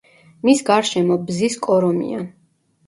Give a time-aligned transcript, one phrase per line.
[0.49, 2.29] მის გარშემო ბზის კორომია.